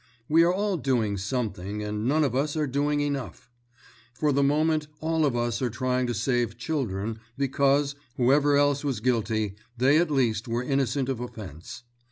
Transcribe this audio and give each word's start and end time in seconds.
We 0.27 0.41
are 0.41 0.51
all 0.51 0.77
doing 0.77 1.15
something 1.17 1.83
and 1.83 2.07
none 2.07 2.23
of 2.23 2.33
us 2.35 2.57
are 2.57 2.65
doing 2.65 3.01
enough. 3.01 3.51
For 4.15 4.31
the 4.31 4.41
moment 4.41 4.87
all 4.99 5.27
of 5.27 5.35
us 5.35 5.61
are 5.61 5.69
trying 5.69 6.07
to 6.07 6.15
save 6.15 6.57
children 6.57 7.19
because, 7.37 7.93
whoever 8.17 8.57
else 8.57 8.83
was 8.83 8.99
guilty, 8.99 9.53
they 9.77 9.99
at 9.99 10.09
least 10.09 10.47
were 10.47 10.63
innocent 10.63 11.07
of 11.07 11.19
offence. 11.19 11.83